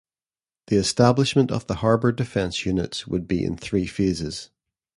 [0.65, 4.49] The establishment of the harbour defense units would be in three phases.